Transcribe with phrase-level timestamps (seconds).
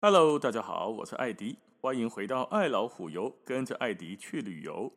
[0.00, 4.92] Hello，大家好，我是艾迪，欢迎回到爱老虎游，跟着艾迪去旅游。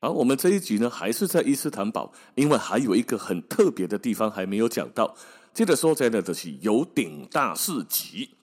[0.00, 5.16] 好，我们这一集呢，还是在伊斯坦堡，因为还有一个很特别的地方还没有讲到。
[5.52, 8.36] 接着说，在那的是油顶大市集，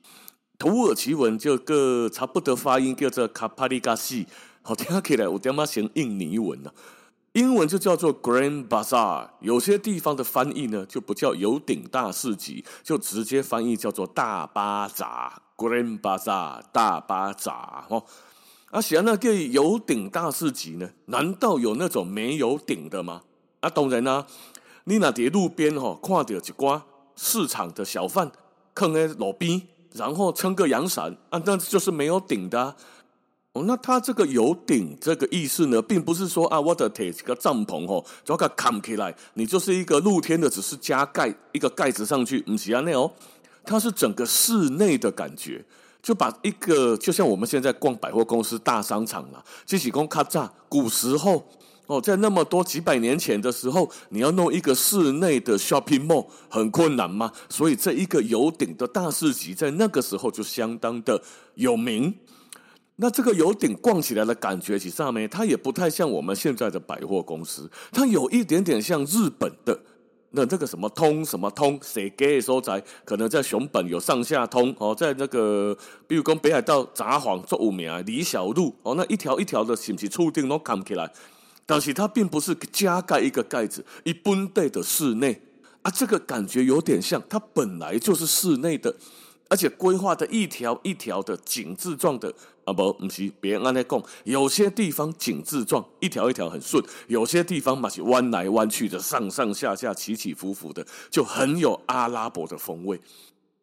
[0.57, 4.27] 土耳其文就个差不多发音叫做卡帕里加西，
[4.61, 6.97] 好听起来有点嘛像印尼文呢、啊。
[7.33, 18.03] 英文就叫做 Grand Bazaar，有些地方的翻译呢就不叫油顶大市集，就直接翻译叫做大巴扎 Grand Bazaar 大巴扎哦。
[18.71, 20.89] 啊，想那个油顶大市集呢？
[21.05, 23.21] 难道有那种没有顶的吗？
[23.61, 24.25] 啊，当然啦、
[24.85, 26.83] 你那在路边吼、哦，看到一挂
[27.15, 28.31] 市场的小贩，
[28.73, 29.61] 扛在路边，
[29.93, 32.75] 然后撑个阳伞啊，那就是没有顶的、
[33.53, 43.11] 哦，那他这个有顶这个意思呢，并不是说啊，我的铁这个帐篷吼、哦，就要给扛起来，你就是一个露天的，只是加盖一个盖子上去，不是啊，那哦，
[43.65, 45.65] 它是整个室内的感觉。
[46.01, 51.45] 就把一个就像我们现在逛百货公司大商场了，这是讲卡扎古时候
[51.87, 57.31] 哦，在那么多几百年前的时候，你要弄一个室内的 shopping mall 很困难吗？
[57.49, 61.21] 所以这一个有顶的大市集在那个时候就相当的
[61.55, 62.15] 有名。
[63.01, 69.79] 那这个有点逛起来的感觉，其实上面它也不太像我们现在的百货公司，它有一点点像日本的。
[70.31, 72.83] 那这个什么通什么通，谁给的所在？
[73.05, 75.75] 可能在熊本有上下通哦，在那个
[76.07, 81.09] 比如讲北海道札幌做有名李小璐哦，那一条一条的，是不是触定都看不起来？
[81.65, 85.41] 但是它并不是加盖一个盖子，一般对的室内
[85.83, 88.93] 啊，这个感觉有点像，它本来就是室内的。
[89.51, 92.31] 而且规划的一条一条的井字状的
[92.69, 102.99] 啊，不，不是别人按那讲，有些地方井字状，一条一条很顺；有些地方嘛是弯来弯去的，上上下下起起伏伏的，就很有阿拉伯的风味。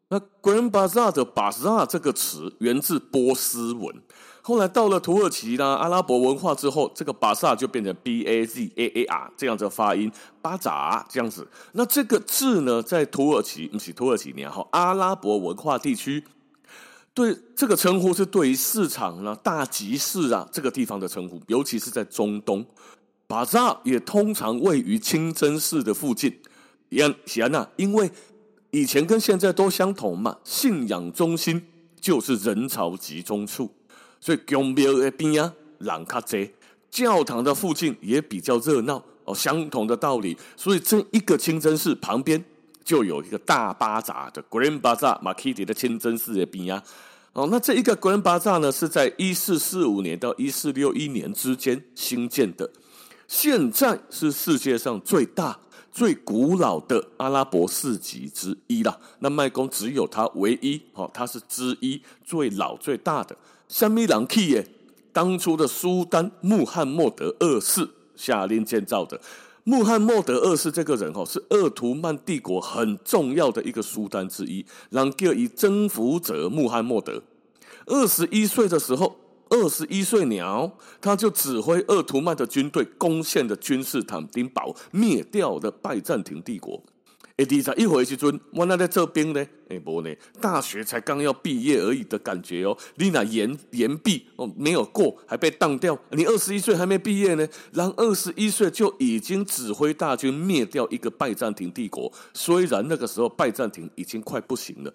[0.09, 3.95] 那 Grand Bazaar 的 Bazaar 这个词源自波斯文。
[4.43, 11.45] 后来到了土耳其啦，阿拉伯文化之后，这个巴萨就变成 B A Z A A R 这样的发音，巴扎这样子。
[11.72, 16.22] 那这个字呢，在土耳其不是土耳其年哈，阿拉伯文化地区，
[17.16, 22.62] 对这个称呼是对于市场呢、大集市啊这个地方的称呼，尤其是在中东，
[23.27, 26.38] 巴扎也通常位于清真寺的附近。
[26.91, 28.10] 也显然，因为
[28.71, 31.66] 以前跟现在都相同嘛，信仰中心
[31.99, 33.75] 就是人潮集中处。
[34.21, 36.48] 所以宫庙的边啊，人较多，
[36.91, 39.34] 教堂的附近也比较热闹哦。
[39.34, 42.44] 相同的道理，所以这一个清真寺旁边
[42.86, 46.80] 就有一个大巴扎的 Grand Bazaar，马基迪的清真寺的边啊。
[47.32, 52.70] 哦，那这一个 Grand Baza 呢，是在一四四五年到一四六一年之间兴建的，
[53.26, 55.58] 现在是世界上最大、
[55.91, 58.97] 最古老的阿拉伯市集之一啦。
[59.18, 63.36] 那麦公只有它唯一，哦，它是之一最老最大的。
[63.68, 64.66] 什么人去耶？
[65.12, 69.20] 当初的苏丹穆罕默德二世下令建造的。
[69.69, 77.21] 穆罕默德二世这个人哦，是鄂图曼帝国很重要的一个苏丹之一，让叫以征服者穆罕默德。
[77.87, 79.16] 二十一岁的时候，
[79.50, 86.81] 二十一岁鸟，他就指挥鄂图曼的军队攻陷的君士坦丁堡，灭掉了拜占庭帝国。
[87.36, 89.47] 哎，第一回去尊，我那在这边呢？
[89.69, 90.10] 哎，不呢，
[90.41, 92.74] 大学才刚要毕业而已的感觉哦。
[92.94, 95.98] 你那延延毕哦，没有过，还被当掉。
[96.12, 102.10] 你二十一岁还没毕业呢，然二十一岁就已经指挥大军灭掉一个拜占庭帝国。
[102.32, 104.91] 虽然那个时候拜占庭已经快不行了，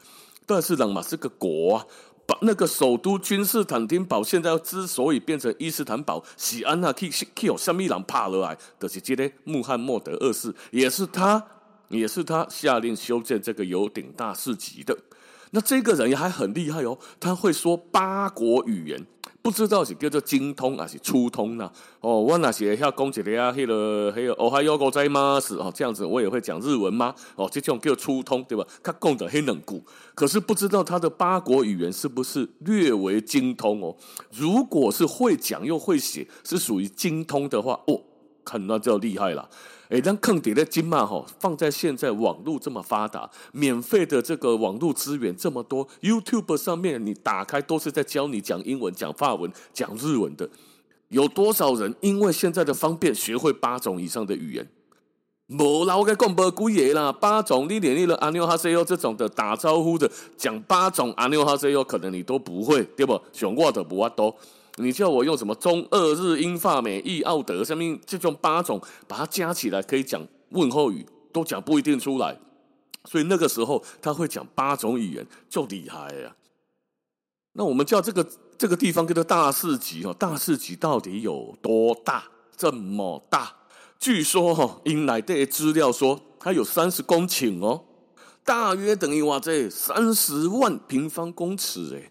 [0.48, 1.86] 但是人嘛是个国啊。
[2.26, 11.46] 把那个首都君士坦丁堡现在之所以变成伊斯坦堡，西安娜去去有什么人怕了来，就是这个穆罕默德二世，也是他。
[11.92, 14.98] 也是他下令修建这个有顶大市集的。
[15.52, 19.06] 那这个人也还很厉害哦，他会说八国语言，
[19.42, 21.70] 不知道是叫做精通还是粗通呢？
[22.00, 25.42] 哦，我那些要讲一个啊，那个那个哦还有个在吗？
[25.42, 27.14] 是哦，这样子我也会讲日文吗？
[27.36, 28.66] 哦，这种叫粗通对吧？
[28.82, 29.84] 他讲的很冷固，
[30.16, 33.94] 可是不知道他的八国语言是不是略为精通哦？
[34.32, 38.00] 如果是会讲又会写，是属于精通的话，哦，
[38.46, 39.50] 看那就厉害了。
[39.92, 50.50] 哎，让坑底的金嘛吼，放在现在网络这么发达，免费的这个网络资源这么多，YouTube 上面你打开都是在教你讲英文、讲法文、讲日文的，
[51.10, 54.66] 有多少人因为现在的方便学会八种以上的语言？
[55.50, 63.22] 无啦，我该讲无几个啦，八种你连那个阿牛哈塞哟这种的打招呼的讲八种阿牛哈塞哟，可能你都不会，对不？
[63.34, 64.34] 像我的不阿多。
[64.82, 72.38] 你叫我用什么中俄日英法美意奥德上面这种八种，把它加起来可以讲问候语，都讲不一定出来。
[73.06, 76.36] 所以那个时候他会讲八种语言，就厉害呀。
[77.54, 82.26] 那我们叫这个这个地方叫做大市集哦，大市集到底有多大？
[82.56, 83.56] 这么大？
[84.00, 87.84] 据说哈，因来的资料说它有三十公顷哦，
[88.44, 92.11] 大约等于哇这三十万平方公尺哎，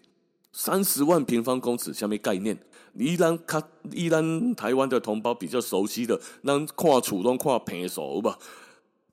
[0.63, 2.55] 三十万平方公尺，下面概念？
[2.93, 8.37] 依然看依然台湾的同胞比较熟悉的，那跨楚东跨平手吧，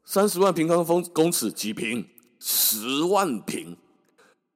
[0.05, 2.05] 三十万平方公公尺几平？
[2.39, 3.75] 十万平。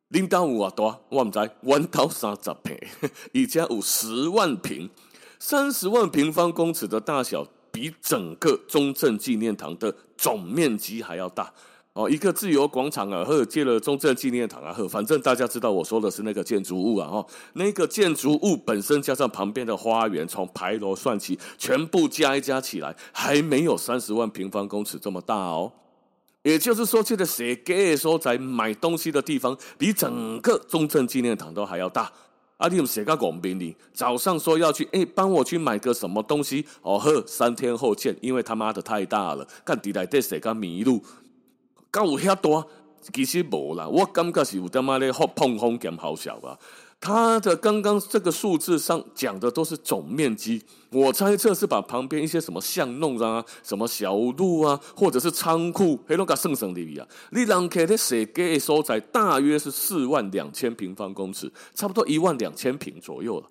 [0.08, 2.76] 领导有啊多，我唔知，弯到三十平，
[3.32, 4.90] 已经有十万平，
[5.38, 11.54] 三十万平方公尺的大小，比整个中正纪念堂的总面积还要大
[11.94, 12.08] 哦。
[12.08, 25.72] 一个自由广场啊，或者接了中正纪念堂啊，呵，反正大家知道我说的是那个建筑物啊，哈，那个建筑物本身加上旁边的花园，从牌楼算起，全部加一加起来，还没有三十万平方公尺这么大哦。
[26.42, 32.10] 也就是说，这个设计的所在买东西的地方，比整个中正纪念堂都还要大。
[32.56, 36.64] 阿弟们写个广宾里，早上说要去，哎，帮我去买个什么东西？
[36.82, 41.00] 哦呵，三天后见，因为他妈的太大了，看底来得写个迷路，
[41.92, 42.66] 够有遐大，
[43.12, 46.58] 其实无啦，我感觉是有他妈的好碰风兼好小吧。
[46.98, 50.62] 他的刚刚这个数字上讲的都是总面积，
[50.92, 63.46] 我猜测是把旁边一些什么巷弄啊、什么小路啊，或者是仓库，黑龙江省省里啊，你让开的设计所在大约是四万两千平方公尺，差不多一万两千平左右了。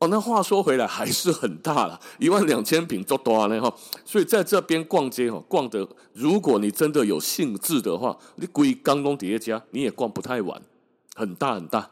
[0.00, 3.60] 哦，那话说回来还是很大了，一万两千平多大呢？
[3.60, 3.70] 哈，
[4.02, 10.60] 所以在这边逛街哈，逛的如果你真的有兴致的话，你归刚东叠加你也逛不太完，
[11.14, 11.90] 很大很大。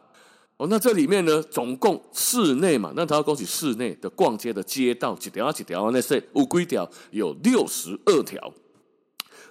[0.56, 8.52] 哦，那这里面呢，总共室内嘛，那他要讲起室内的逛街的街道，几条几条那些乌龟条有六十二条，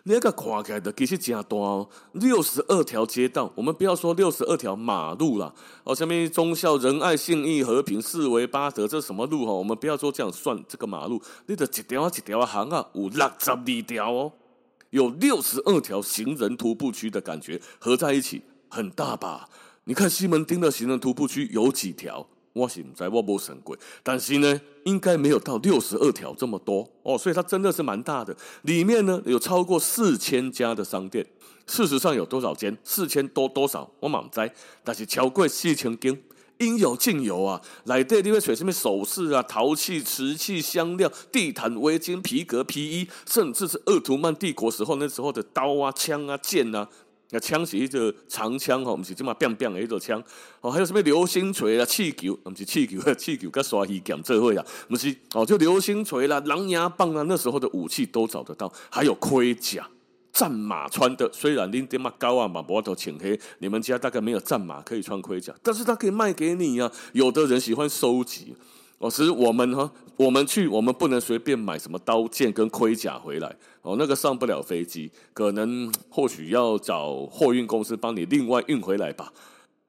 [0.07, 9.51] 你那个跨开的其实真大哦，六十二条街道，我们不要说六十二条马路了，哦，下面忠孝仁爱信义和平四维八德，这什么路哈？
[9.51, 14.31] 我们不要说这样算这个马路，你的一条一条行啊，有六十二条哦，
[14.92, 19.50] 有六十二条行人徒步区的感觉，合在一起很大吧？
[19.83, 22.25] 你看西门町的行人徒步区有几条？
[22.57, 28.36] 我是不知，我没算过，但是呢，应该没有到六十二条这么多哦，所以它真的是蛮大的。
[28.63, 31.25] 里面呢有超过四千家的商店，
[31.68, 32.75] 事实上有多少间？
[32.83, 33.89] 四千多多少？
[34.00, 34.51] 我满知，
[34.83, 36.19] 但是超过四千间，
[36.57, 37.62] 应有尽有啊！
[37.86, 46.89] 来这里面选什么首饰啊、陶器、瓷器、香料、地毯、围巾、皮革、皮衣，甚至是鄂图曼帝国时候那时候的刀啊、枪啊、剑啊。
[47.31, 50.24] 那枪是一个长枪吼，不是这么变变的一个枪
[50.62, 50.71] 哦。
[50.71, 58.71] 还有什么流星锤啊、气球，不是气球， 气球跟刷鱼剑这会啊，不是哦，就流星锤啦、狼牙棒啊，那时候的武器都找得到。
[58.89, 59.89] 还有盔甲，
[60.31, 66.89] 战马穿的，虽然恁爹妈高啊，马博头浅黑，你们家大概没有战马可以穿盔甲，但是他可以卖给你啊。
[67.12, 68.56] 有的人喜欢收集。
[69.00, 73.56] 哦，其实我们哈，我们去，我们不能随便买什么刀剑跟盔甲回来。
[73.84, 79.32] 哦，那个上不了飞机，可能或许要找货运公司帮你另外运回来吧。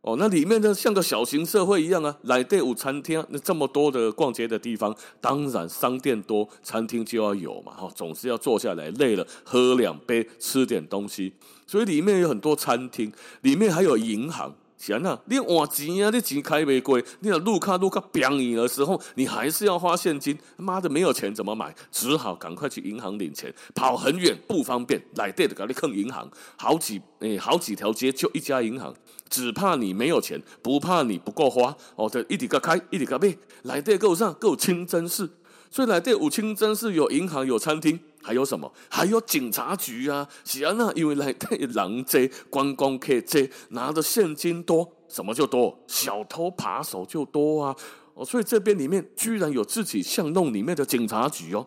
[0.03, 7.73] 哦，那里面呢，像个小型社会一样啊，来队伍餐厅，那这么多的逛街的地方，当然商店多，餐厅就要有嘛。
[7.73, 11.33] 哈，总是要坐下来，累了喝两杯，吃点东西。
[11.67, 13.11] 所以里面有很多餐厅，
[13.41, 14.55] 里面还有银行。
[14.79, 20.39] 钱啊，你换钱啊，你钱开没贵，你的路卡路卡便宜的时候，你还是要花现金。
[20.57, 21.75] 妈的，没有钱怎么买？
[21.91, 26.31] 只好赶快去银行领钱，跑很远不方便，来对的赶紧坑银行。
[26.57, 28.95] 好几诶、欸，好几条街就一家银行，
[29.29, 31.77] 只怕你没有钱，不怕你不够花。
[31.97, 35.29] 哦，这一直个开，一直个卖，来对够上够清真寺。
[35.71, 37.99] 所以来对五清真寺有银行有餐厅。
[38.29, 38.71] 还有什么？
[38.91, 40.29] 还有警察局啊！
[40.45, 45.83] 是啊，那 因为来太狼贼、观光客贼拿的现金多，什么就多？
[45.87, 47.75] 小偷扒手就多啊！
[48.13, 51.67] 哦，所以这边里面居然有自己巷弄里面的警察局哦！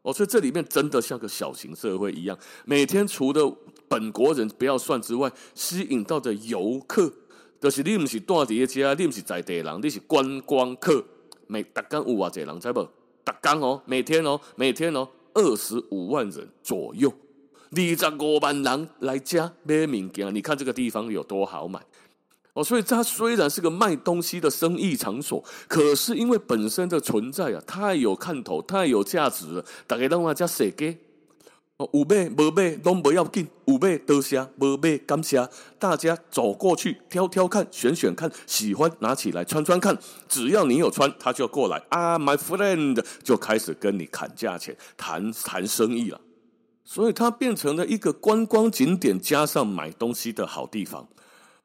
[0.00, 3.54] 哦，所以这里面真的像个小型社会一样，每天除了
[3.86, 7.12] 本国人不要算之外，吸引到的游客，
[7.60, 11.04] 就是你不是住在家，你不是在地人，你是观光客。
[11.46, 12.88] 每大家有偌济人，在不？
[13.22, 15.06] 大家哦，每天哦，每天哦。
[15.38, 17.12] 二十五万人左右，
[17.70, 21.80] 二十五万人来家买物件，你看这个地方有多好买
[22.54, 22.64] 哦！
[22.64, 30.68] 所以它虽然是个卖东西的生意场所，可是因为本身的存在啊，太有看头，太有价值了，大家让大家设
[31.78, 35.48] 计有买无买拢不要紧，有买多谢，无买感谢。
[35.78, 39.96] 大家走过去挑挑看，选选看，喜欢拿起来穿穿看。
[40.28, 46.20] 只要你有穿，他就过来啊，my friend，就开始跟你砍价钱，谈谈生意了。
[46.84, 51.06] 所以它变成了一个观光景点加上买东西的好地方。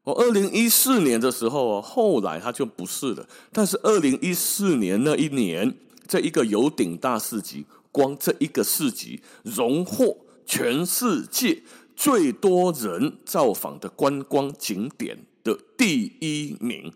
[0.04, 3.26] 我，二零一四年的时候哦，后来它就不是了。
[3.52, 5.74] 但是二零一四年那一年，
[6.08, 7.66] 这一个有顶大市集。
[7.94, 11.64] 光这一个市集荣获全世界
[11.96, 16.92] 最多人造访的观光景点的第一名，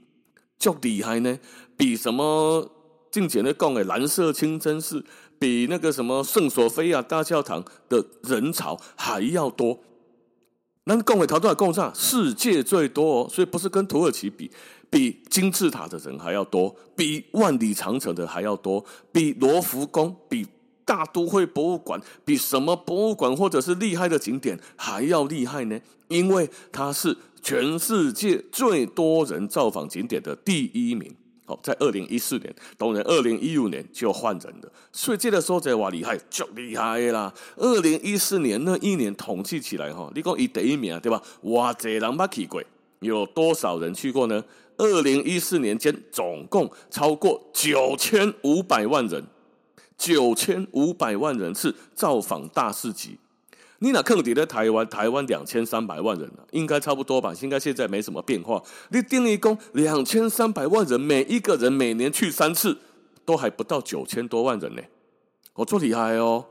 [0.58, 1.38] 就厉害呢！
[1.78, 2.70] 比什么
[3.12, 5.06] 之前的讲的蓝色清真寺，
[5.38, 9.80] 比那个什么圣索菲亚大教堂的人潮还要多。
[10.86, 14.50] 那讲的头都来讲上，世界最多哦，所以不是跟土耳其比，
[14.90, 20.48] 比金字塔的人还要多，比万里长城的还要多，比罗浮宫比。
[20.88, 25.78] 大都会博物馆比什么博物馆或者是厉害的景点还要厉害呢？
[26.08, 31.14] 因为它是全世界最多人造访景点的第一名。
[31.46, 34.72] 好，在二零一四年，当然二零一五年就换人了。
[34.92, 37.34] 所以这个说在哇厉害，就厉害啦！
[37.56, 41.22] 二零一四年那一年统计起来哈，你讲以第一名对吧？
[41.44, 42.62] 哇，这人没去过，
[43.00, 44.44] 有多少人去过呢？
[44.78, 49.24] 二零一四年间总共超过九千五百万人。
[49.98, 53.18] 九千五百万人次造访大市集，
[53.80, 57.34] 你那坑底的台湾，台湾两千三百万人了，应该差不多吧？
[57.42, 58.62] 应该现在没什么变化。
[58.90, 62.78] 你定义讲两千三百万人，每一个人每年去三次，
[63.26, 64.82] 都还不到九千多万人呢。
[65.56, 66.46] 我做厉害哦，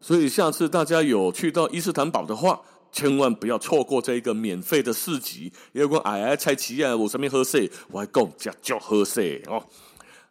[0.00, 2.60] 所以下次大家有去到伊斯坦堡的话，
[2.92, 5.50] 千万不要错过这一个免费的市集。
[5.72, 9.64] 如果哎哎菜奇啊，我上面喝水，我还讲叫叫喝水哦。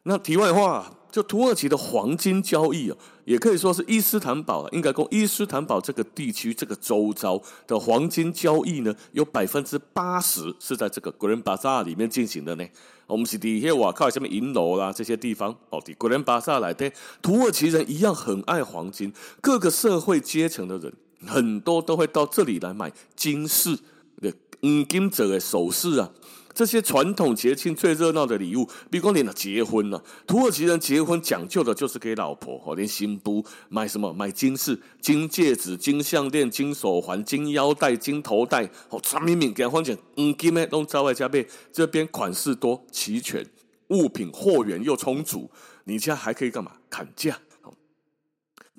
[0.03, 0.91] 那题外话。
[1.11, 12.65] 就土耳其的黄金交易啊，也可以说是伊斯坦堡，应该说伊斯坦堡这个地区这个周遭的黄金交易呢，有百分之八十是在这个 Grand Bazaar 里面进行的呢。
[13.07, 16.89] 我们是底下瓦靠下面银楼啦这些地方哦，的 Grand Bazaar 来的
[17.21, 20.93] 土耳其人一样很爱黄金，各个社会阶层的人
[21.27, 23.77] 很多都会到这里来买金饰
[24.21, 26.09] 的黄金做的首饰啊。
[26.53, 41.47] 这些传统节庆最热闹的礼物，比如讲你的结婚了，土耳其人结婚讲究的就是给老婆哦，连新布买什么买金饰、金戒指、金项链、金手环、金腰带、金头带哦，全面面给换成黄金的都招外加倍。
[41.71, 43.45] 这边款式多齐全，
[43.87, 45.49] 物品货源又充足，
[45.85, 46.73] 你家还可以干嘛？
[46.89, 47.39] 砍价。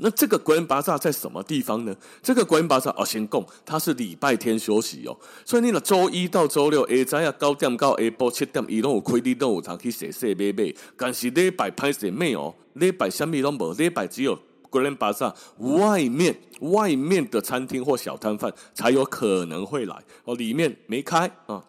[0.03, 1.95] 那这个观音菩萨在什么地方呢？
[2.21, 10.75] 这个 Grand Bazaar 哦，先讲，它是礼拜天休息哦，所以你呢，周一到周六，下早啊九点到下晡七点，伊拢有开，你都有通去洗洗买买。
[10.97, 14.37] 但是礼拜歹势买哦，礼拜什么拢无，礼拜只有
[14.69, 21.63] 观音菩萨外面外面的餐厅或小摊贩才有可能会来哦，里面没开啊。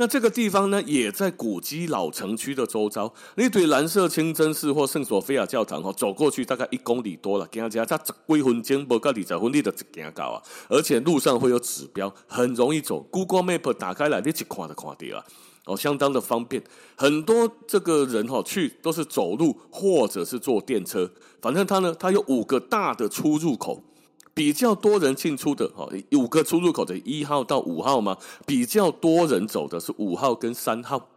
[0.00, 3.12] 那这个地方呢，也在古迹老城区的周遭。
[3.36, 10.42] 你对蓝色清真寺或圣索菲亚教堂哦，走过去大概一公里多了，加加它十几分钟，不到二十分钟就行到啊。
[10.70, 13.00] 而且路上会有指标，很容易走。
[13.10, 15.24] Google Map 打开来，你一看就看到了
[15.66, 16.64] 哦，相当的方便。
[16.96, 21.10] 很多这个人哈去都是走路或者是坐电车，
[21.42, 23.84] 反正它呢，它有五个大的出入口。
[24.32, 28.16] 比较多人进出的哈，五个出入口的一号到五号吗？
[28.46, 31.08] 比较多人走的是五号跟三号。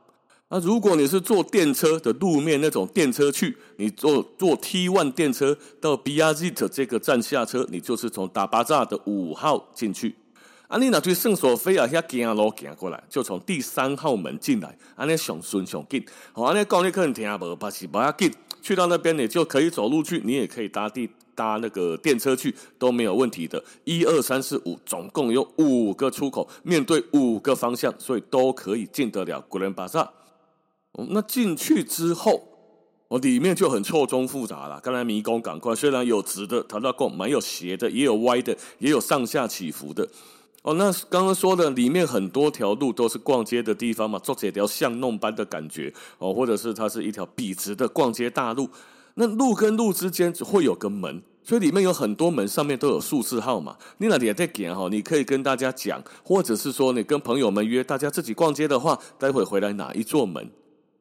[0.49, 10.15] 那如果你是坐电车的路面那种电车去，你坐坐 T1 电车到 BRT 这个站下车，你就是从大巴扎的五号进去。
[10.67, 14.77] 啊，你那去圣索菲亚遐行路行过来，就从第三号门进来。
[14.95, 16.03] 安尼上顺上紧，
[16.33, 18.31] 好，安尼讲你可能听无，不是不要紧。
[18.61, 23.63] 去到那边你就可以走路去，你也可以搭地搭那个电车去，都没有问题的。
[23.83, 30.09] 一二三四五，总共有五个出口，面对五个方向，所以都可以进得了 Grand Bazaar。
[31.09, 32.47] 那进去之后，
[33.07, 34.79] 哦，里面就很错综复杂了。
[34.81, 40.07] 刚才迷宫赶快，虽然有直的，它那够蛮有斜的，也有歪的，也有上下起伏的。
[40.61, 48.69] 哦，那刚刚说的里面很多条路都是逛街的地方嘛，做这条巷弄般的感觉哦，或者是它是一条笔直的逛街大路。
[49.15, 53.77] 那路跟路之间会有个门，所以里面有很多门，上面都有数字号码。
[53.97, 54.87] 你哪里在点哈？
[54.89, 60.49] 你可以跟大家讲，或者是说你跟朋友们约，大家自己逛街的话，待会回来哪一座门？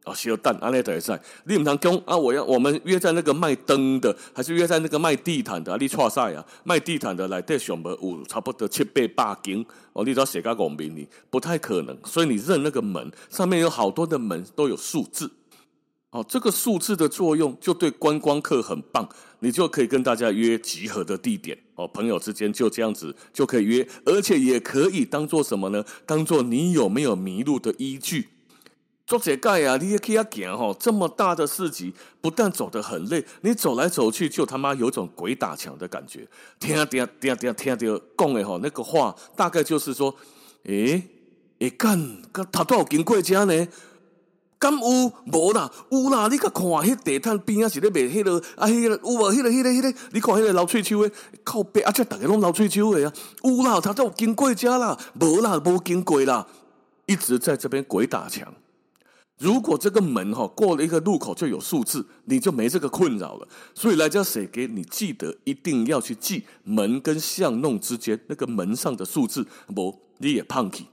[0.05, 5.79] 哦，小蛋阿内德赛，你们讲啊，我要我们约在那个卖灯的，还是约在那个卖地毯的？
[5.79, 6.45] 你错赛啊！
[6.65, 11.97] 卖地毯的来带上门，有差不多七八百斤哦，你都要写个公平，你不太可能。
[12.05, 15.31] 所以你认那个门上面有好多的门都有数字。
[16.13, 19.09] 哦，这个数字的作用就对观光客很棒，
[19.41, 25.83] 你就可以跟大家约集合的地点哦，朋友之间就这样子就可以约，而且也可以当做什么呢？
[26.05, 28.29] 当做你有没有迷路的依据。
[29.07, 36.29] 做这盖啊，你也可以讲哈，这么大的市集，不但走得很累，你走来走去就他妈有种鬼打墙的感觉。
[36.61, 40.15] 听听听听听到讲的哈，那个话大概就是说，
[40.65, 41.03] 诶
[41.61, 43.67] 诶干，他多少经过这呢？
[44.63, 45.69] 敢有无啦？
[45.91, 46.29] 有啦！
[46.31, 49.33] 你甲看，迄地毯边啊是咧卖迄个啊，迄个有无？
[49.33, 51.11] 迄个、迄个、迄个，你看迄个流喙须诶，
[51.43, 51.91] 靠北啊！
[51.91, 53.13] 这大家拢流喙须诶啊！
[53.43, 56.47] 有啦，他都有经过家啦，无啦，无经过啦，
[57.07, 58.55] 一直在这边鬼打墙。
[59.39, 63.49] 如果这个门哈过了一个路口就有数字，你就没这个困扰了。
[63.75, 70.87] 所以来家谁给你记得一定要去记门跟巷弄之间那个门上的数字，无你也胖起。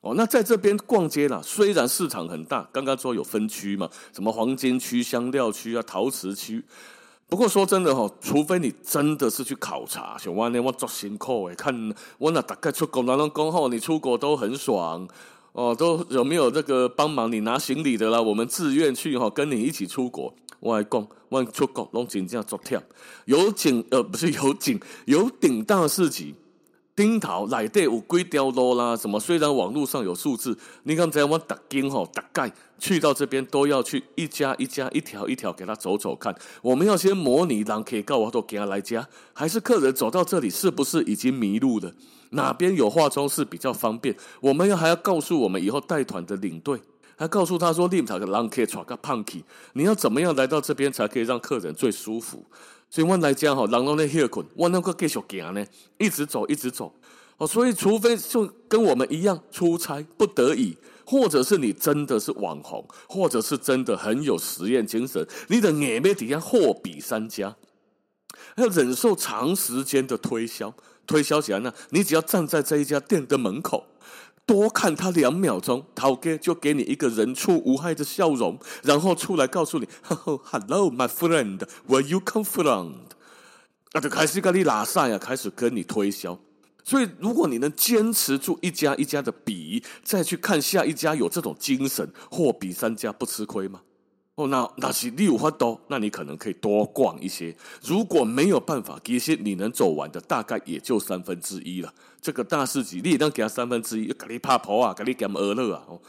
[0.00, 6.64] 哦，那在这边逛街啦，虽然市场很大，刚刚说有分区嘛，什么黄金区、香料区啊、陶瓷区。
[7.28, 15.06] 不过说真的哈，除非你真的是去考察，像我呢，我做辛苦诶，看我那大概出国，那种工后你出国都很爽
[15.52, 18.20] 哦，都有没有这个帮忙你拿行李的啦？
[18.20, 20.34] 我们自愿去哈，跟你一起出国。
[20.60, 22.80] 我来讲，我出国拢真正足忝，
[23.26, 26.34] 有景呃不是有景，有顶大市集。
[27.00, 29.18] 顶头内底有几条路啦，什么？
[29.18, 36.34] 虽然网络上有数字，你看在我大经吼大概去到这边都要去一家一家一条一条给他走走看。
[36.60, 41.90] 我们要先模拟，让可以告我都给他来家，还是客人走到这里是不是已经迷路了？
[42.32, 44.14] 哪边有化妆室比较方便？
[44.42, 46.78] 我们要还要告诉我们以后带团的领队，
[47.16, 49.42] 还告诉他说，立马的让可以穿个胖 K，
[49.72, 52.44] 你要怎么样来到这边才可以让客人最舒服？
[52.90, 55.64] 所以我来讲哈，人拢在休困，我能够继续行呢，
[55.96, 56.92] 一直走，一直走。
[57.36, 67.56] 哦，所以除非就跟我们一样出差不得已，或者是你真的是网红，或者是真的很有实验精神，你的眼眉底下货比三家，
[68.56, 70.74] 要忍受长时间的推销，
[71.06, 73.86] 推销起来呢，你只要站在这一家店的门口。
[74.46, 82.94] 多看他两秒钟，陶哥就给你一个人畜无害的笑容，然后出来告诉你： “Hello, my friend, where you come from？”
[83.92, 86.38] 那就开始跟你拉塞呀，开始跟你推销。
[86.82, 93.82] 所以，如果你能坚持住一家一家的比，再去看下一家有这种精神，货比三家不吃亏吗？
[94.40, 97.54] 哦，那那是你有法度，那你可能可以多逛一些。
[97.84, 101.92] 如果没有办法，其实你能走完的大概也就三分之一了。
[102.22, 105.84] 这个大市集，你也能给他三分之一，给你怕婆啊，给你给他们饿了啊！
[105.88, 106.00] 哦，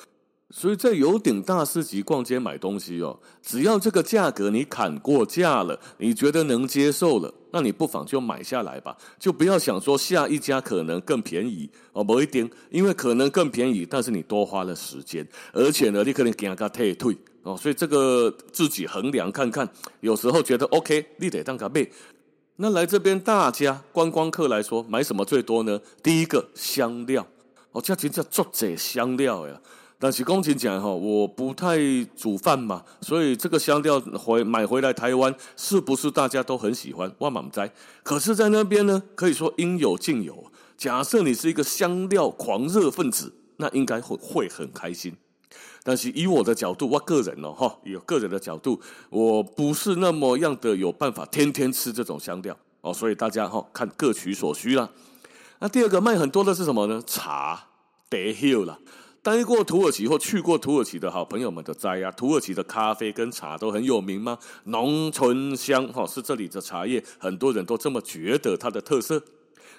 [0.50, 19.68] 所以在有顶大市集逛街买东西哦，只要这个价格你砍过价了，你觉得能接受了，那你不妨就买下来吧，就不要想说下一家可能更便宜哦，不一定，因为可能更便宜，但是你多花了时间，而且呢，你可能给他退退哦，所以这个自己衡量看看，
[20.02, 21.92] 有时候觉得 OK，你得当个妹。
[22.58, 25.80] 那来这边，大家观光客来说，买什么最多呢？
[26.04, 27.26] 第一个香料，
[27.72, 29.60] 哦，这真叫做者香料呀。
[29.98, 31.78] 但是公斤讲哈，我不太
[32.16, 37.12] 煮饭嘛，所以这个香料回买回来台湾，是不是大家都很喜欢？
[37.20, 37.72] 万满栽。
[38.04, 40.52] 可是，在那边呢，可以说应有尽有。
[40.78, 45.16] 假设你是一个香料狂热分子，那应该会会很开心。
[45.84, 54.90] 但是以我的角度，我个人哦，哈，有个人的角度，我不是那么样的有办法天天吃这种香料哦，所以大家哈看各取所需啦。
[55.60, 57.02] 那第二个卖很多的是什么呢？
[57.06, 57.68] 茶，
[58.10, 58.80] 得秀啦。
[59.24, 64.38] 待过土耳其或去过土耳其的好朋友们都知啊，土耳其的咖啡跟茶都很有名吗？
[64.64, 69.22] 浓醇香哈是这里的茶叶，很多人都这么觉得它的特色。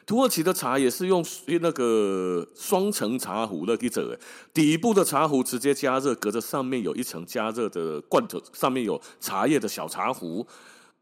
[0.05, 1.25] 土耳其的茶也是用
[1.61, 4.19] 那个双层茶壶的记者，
[4.53, 10.47] 底部的茶壶直接加热，隔着上面有一层加热的罐头，上面有茶叶的小茶壶。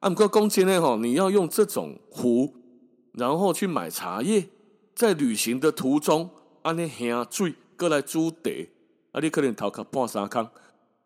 [0.00, 2.54] 按个工钱呢，哈，你要用这种壶，
[3.12, 4.48] 然后去买茶叶，
[4.94, 6.30] 在旅行的途中，
[6.62, 8.50] 安尼喝水，过来煮茶，
[9.12, 10.48] 啊，你可能头壳半三坑，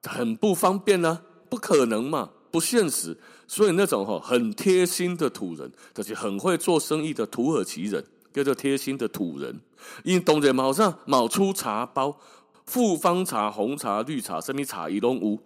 [0.02, 2.30] 很不方便呢、啊，不可能嘛。
[2.55, 9.61] 不现实，所以那种哈很贴心的土人，就是很会做生意的土耳其人，叫做贴心的土人。
[10.05, 12.17] 因当然马上冒出茶包，
[12.64, 15.37] 复方茶、红茶、绿茶，什么茶一拢有。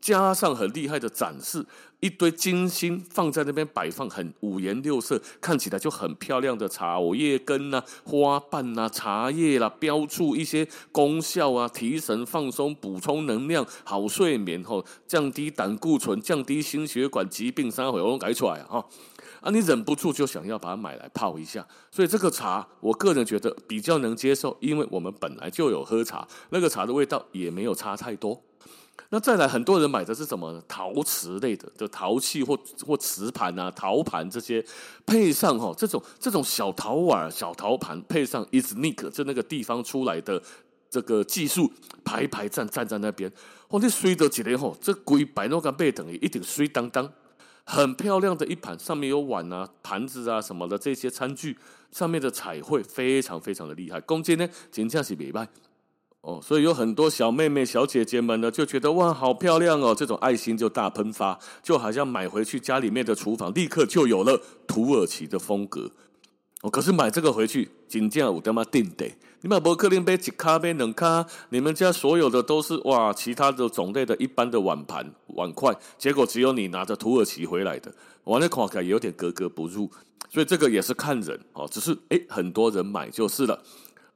[0.00, 1.64] 加上很厉害的展示，
[2.00, 18.86] 一堆金星放在那边摆放，很五颜六色，看起来就很漂亮的茶叶根呐、花瓣呐、茶叶啦，标注一些功效啊，提神放松、补充能量、好睡眠吼，降低胆固醇、降低心血管疾病，三回我都改出来啊哈
[19.40, 28.40] 啊，你忍不住就想要把它买来泡一下，所以这个茶我个人觉得比较能接受，因为我们本来就有喝茶，那个茶的味道也没有差太多。
[29.10, 30.62] 那再来，很多人买的是什么？
[30.68, 34.62] 陶瓷类的，就陶器或或瓷盘啊、陶盘这些，
[35.06, 40.42] 配上哈、哦、这种这种小陶碗、小陶盘，配上 is nick 就那个地方出来的
[40.90, 41.72] 这个技术，
[42.04, 43.32] 排排站站在那边，
[43.68, 47.10] 哦，你水得几连吼，这龟白诺干贝等于一顶水当当，
[47.64, 51.56] 很漂亮的一盘，上面有碗啊、盘子啊什么的这些餐具，
[51.90, 55.46] 上面的彩绘非常非常的厉害，公斤呢，真正是袂歹。
[56.28, 59.94] 哦，所以有很多小妹妹、小姐姐们呢，就觉得哇，好漂亮哦！
[59.94, 65.90] 这种爱心就大喷发，就好像买回去家里面的厨房，立刻就有了土耳其的风格。
[66.60, 69.10] 哦，可是买这个回去，真正有他妈定得，
[69.40, 77.90] 你买伯克林杯、几咖啡、冷咖，你们家所有的都是哇，其他的种类的一般的碗盘、碗筷，结果只有你拿着土耳其回来的，
[78.22, 79.90] 我那看起来也有点格格不入。
[80.28, 83.58] 所以这个也是看人哦，只是诶，很多人买就是了。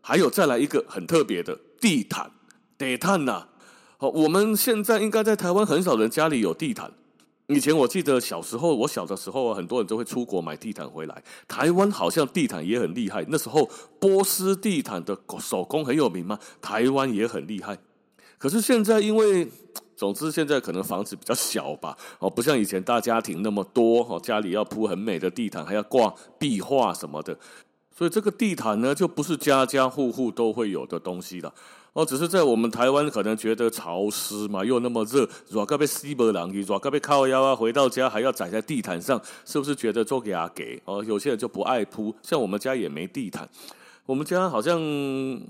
[0.02, 1.58] 还有再来一个很特别的。
[1.82, 2.30] 地毯，
[2.78, 3.48] 地毯呐！
[3.98, 6.92] 好，我们现在应该在台湾很少人家里有地毯。
[7.48, 11.22] 以前我记得小时候，我小的时候，很多人都会出国买地毯回来。
[11.48, 13.26] 台湾好像地毯也很厉害。
[13.28, 13.68] 那时候
[13.98, 16.38] 波斯地毯的手工很有名嘛？
[16.60, 17.76] 台湾也很厉害。
[18.38, 19.48] 可是现在，因为
[19.96, 27.36] 总之现在可能房子比较小吧，哦，不像以前大家庭那么多，哦，家里要铺很美的地毯，还要挂壁画什么的。
[27.94, 31.52] 所以这个地毯呢，就不是家家户户都会有的东西了
[31.92, 32.04] 哦。
[32.04, 41.04] 只是在我们台湾，可能觉得潮湿嘛，又那么热，软个被西伯朗热到被靠腰啊，回到家还要踩在地毯上，是不是觉得做给阿给哦？
[41.04, 43.48] 有些人就不爱铺，像我们家也没地毯。
[44.04, 44.80] 我们家好像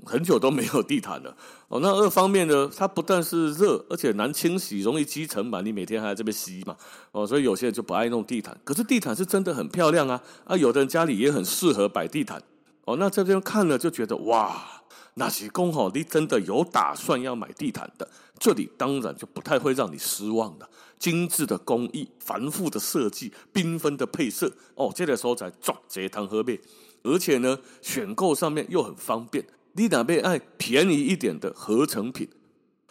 [0.04, 1.34] 很久都没有地毯了
[1.68, 1.80] 哦。
[1.80, 5.62] 那二方面呢，它不但是热，而且难清洗，容易积尘嘛。
[5.62, 6.76] 你每天还在这边吸嘛
[7.12, 8.54] 哦，所以有些人就不爱弄地毯。
[8.62, 10.54] 可是地毯是真的很漂亮啊啊！
[10.54, 12.42] 有的人家里也很适合摆地毯
[12.84, 12.96] 哦。
[12.98, 14.82] 那这边看了就觉得哇，
[15.14, 18.06] 那些工好，你真的有打算要买地毯的，
[18.38, 20.68] 这里当然就不太会让你失望的。
[20.98, 26.60] 精致的工艺、繁复的设计、缤纷的配色哦，这个时候才抓这堂喝杯。
[27.02, 29.46] 而且呢，选购上面又很方便。
[29.72, 32.28] 你哪边爱便宜一点的合成品，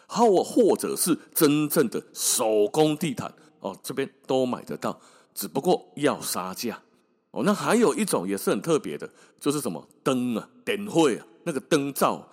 [0.06, 5.00] 好或者是真正的手工地毯哦，这边都买得到，
[5.32, 6.82] 只不过要杀价
[7.30, 7.42] 哦。
[7.44, 12.28] 那还有一种也是很特别的，就是什么灯啊，点会啊，那个灯罩。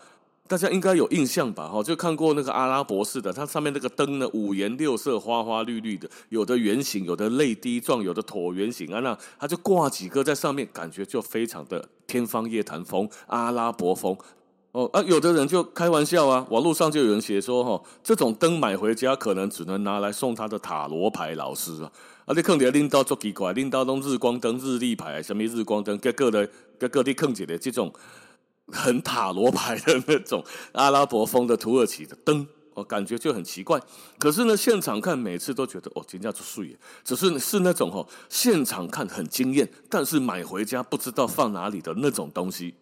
[0.49, 1.67] 大家应该有印象吧？
[1.67, 8.99] 哈，就看过那个阿拉伯式的，它上面那个灯呢，五颜六色、花花绿绿的，有的圆形，有的泪滴状，有的椭圆形啊。
[9.01, 14.17] 那它就挂几个在上面，感觉就非常的天方夜谭风、阿拉伯风
[14.71, 14.99] 哦啊。
[15.03, 21.91] 有的人就开玩笑啊，网络上就有人写说，哈，这种灯买回家可能只能拿来送他的塔罗牌老师啊。
[22.25, 27.93] 啊，你看起来拎到足奇怪，拎到弄日光灯、日历牌，什么日光灯，各个的各个的坑起的这种。
[28.71, 33.79] 很塔罗牌的那种阿拉伯风的土耳其的灯，我感觉就很奇怪。
[34.17, 36.77] 可是呢，现场看每次都觉得哦，人家就碎。
[37.03, 42.73] 只是是那种哦，现场看很惊艳，但是买回家不知道放哪里的那种东西。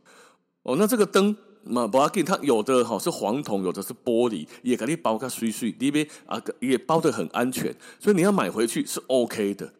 [0.63, 9.73] 哦，那这个灯嘛，不要紧，它有的哈是黄铜，有的是玻璃，也给你包个碎碎，里面啊也包得很安全，所以你要买回去是 OK 的。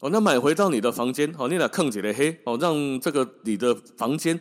[0.00, 4.38] 哦，那买回到你的房间，哦，你俩坑起来黑，哦，让这个你的房间。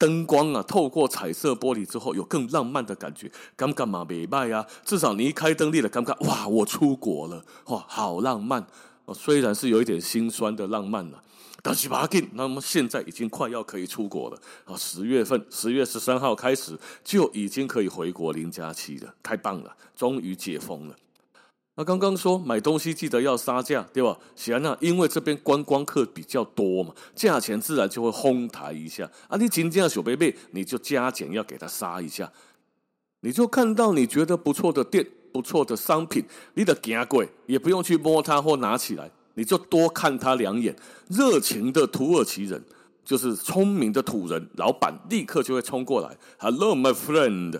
[0.00, 3.30] 灯光啊，透过彩色玻璃之后，有更浪漫的感觉。
[3.54, 8.66] 感觉嘛，没卖啊，至少你一开灯，你的感觉哇，我出国了，哇，好浪漫。
[9.12, 11.22] 虽然是有一点心酸的浪漫了，
[11.62, 12.30] 但是把紧。
[12.32, 20.96] 那么现在已经快要可以出国了啊，十月份，十月十三号开始就已经可以回国零假期了，太棒了，终于解封了。
[21.80, 24.14] 那刚刚说买东西记得要杀价，对吧？
[24.36, 29.38] 行啊，因为这边观光客比较多嘛，价钱自然就会哄抬一下啊。
[29.38, 32.30] 你今天要小贝贝，你就加减要给他杀一下。
[33.20, 40.76] 你就看到你觉得不错的店、不错的商品，你的行过也不用去摸它或拿起来，你就多看他两眼。
[41.08, 42.62] 热情的土耳其人，
[43.02, 46.14] 就是聪明的土人老板，立刻就会冲过来。
[46.36, 47.58] Hello, my friend,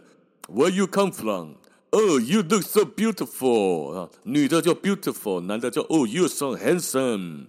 [0.48, 1.54] where you come from?
[1.92, 7.46] Oh, you look so beautiful 啊，女的叫 beautiful，男的叫 Oh, you so handsome。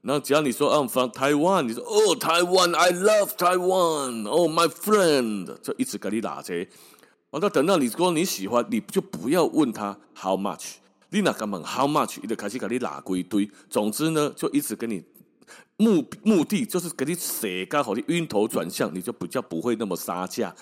[0.00, 4.26] 那只要你说 I'm from Taiwan，你说 Oh, Taiwan，I love Taiwan。
[4.26, 6.54] Oh, my friend，就一直跟你拉扯。
[7.30, 10.76] 完了，等到你说你喜欢，你就不要问他 How much。
[11.10, 13.50] 你那根本 How much，你就开始跟你拉归堆。
[13.68, 15.04] 总之呢，就一直跟你
[15.76, 20.54] 目目的就是给你写刚好你晕头转向，你就比较不会那么杀价。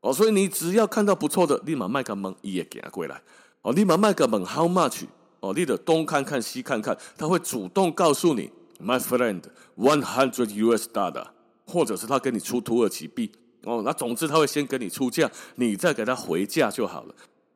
[0.00, 3.20] 哦，所以你只要看到不错的，立马卖个萌，伊也给他过来。
[3.62, 5.04] 哦，立马卖个萌，How much？
[5.40, 8.50] 哦，你得东看看西看看，他会主动告诉你
[8.82, 11.26] ，My friend，one hundred US dollar，
[11.66, 13.30] 或者是他给你出土耳其币。
[13.64, 17.14] 哦，那总之他会先给你出价，你再给他回价就好了。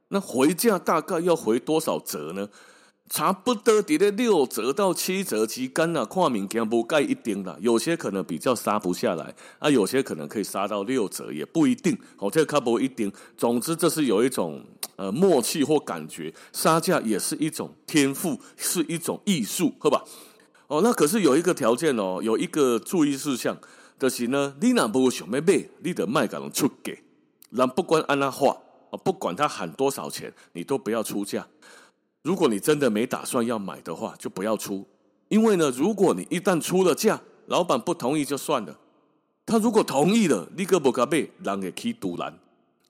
[0.09, 2.47] 那回价大概要回多少折呢？
[3.11, 11.97] 差不多在六折到七折之间呐，看物件不盖一定啦，有些可能比较杀不下来，啊，有些可能可以杀到六折，也不一定。
[12.19, 13.13] 哦，这个卡不一定。
[13.37, 14.65] 总之，这是有一种
[14.97, 20.03] 呃默契或感觉，杀价也是一种天赋，是一种艺术，好吧？
[20.67, 23.57] 哦，那可是有一个条件哦，有一个注意事项，
[23.99, 26.95] 就是呢，你若不想要买，你得卖给人出价，
[27.51, 28.57] 人不管按那话，
[29.05, 31.47] 不管他喊多少钱，你都不要出价。
[32.25, 34.85] 如果你真的没打算要买的话，就不要出。
[35.29, 38.79] 因为呢，如果你一旦出了价，老板不同意就算了。
[39.45, 42.35] 他如果同意了，你个不该被人给踢堵拦。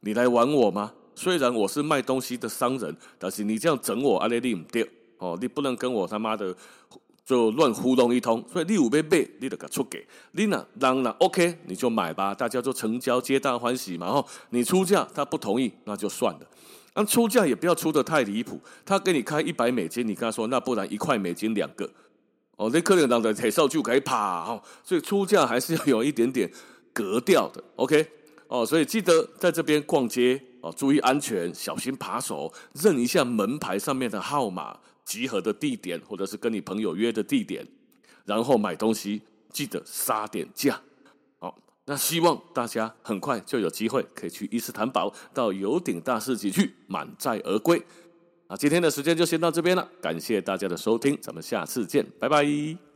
[0.01, 0.93] 你来玩我吗？
[1.17, 6.55] 虽然我是卖东西的商人，但是你这样整我，阿雷利唔对哦，你不能跟我他妈的
[7.25, 8.45] 就乱糊弄一通。
[8.53, 10.07] 所以你有被背，你得给出给。
[10.31, 14.07] 你呢，当然 OK，你就买吧，大家就成交，皆大欢喜嘛。
[14.07, 16.41] 哦，你出价，他不同意，那就算了。
[16.95, 21.91] 那出价也不要出得太离谱，他给你开一百美金，你跟他说，那不然一块美金两个，
[22.57, 26.49] 哦，那客人当的铁少就可以爬哦，所以出价还是要有一点点
[26.93, 28.07] 格调的，OK，
[28.47, 37.67] 哦，所以记得在这边逛街哦，注意安全，小心扒手，认一下门牌上面的号码，集合的地点或者是跟你朋友约的地点，
[38.25, 40.81] 然后买东西记得杀点价。
[41.87, 47.83] 那希望大家很快就有机会可以去伊斯坦堡到有顶大市集去满载而归。
[48.47, 52.94] 啊，今天的时间就先到这边了，感谢大家的收听，咱们下次见，拜拜。